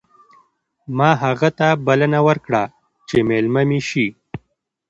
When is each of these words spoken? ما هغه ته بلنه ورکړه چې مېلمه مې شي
ما 0.97 1.09
هغه 1.23 1.49
ته 1.59 1.67
بلنه 1.87 2.19
ورکړه 2.27 2.63
چې 3.07 3.17
مېلمه 3.27 3.61
مې 3.69 3.79
شي 3.89 4.07